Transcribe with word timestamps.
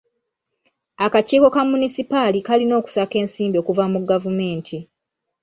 Akakiiko 1.05 1.47
ka 1.55 1.61
munisipaali 1.71 2.39
kalina 2.47 2.73
okusaka 2.81 3.15
ensimbi 3.23 3.57
okuva 3.61 3.85
mu 3.93 3.99
gavumenti. 4.09 4.77